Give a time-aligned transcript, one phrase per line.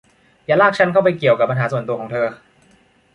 [0.45, 2.25] อย่าลากฉันไปเกี่ยวกับปัญหาส่วนตัวของเธอ